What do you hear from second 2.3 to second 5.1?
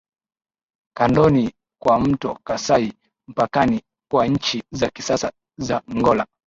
Kasai mpakani kwa nchi za